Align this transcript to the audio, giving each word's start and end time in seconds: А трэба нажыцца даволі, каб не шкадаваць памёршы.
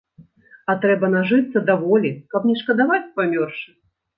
А 0.73 0.75
трэба 0.85 1.09
нажыцца 1.17 1.63
даволі, 1.69 2.11
каб 2.33 2.49
не 2.53 2.57
шкадаваць 2.63 3.03
памёршы. 3.19 3.67